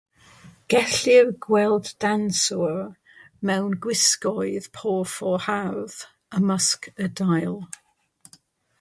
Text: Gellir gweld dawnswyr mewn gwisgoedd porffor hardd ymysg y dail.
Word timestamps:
Gellir 0.73 1.27
gweld 1.45 1.91
dawnswyr 2.05 2.79
mewn 3.51 3.77
gwisgoedd 3.85 4.71
porffor 4.79 5.47
hardd 5.49 6.03
ymysg 6.41 6.93
y 7.07 7.13
dail. 7.21 7.59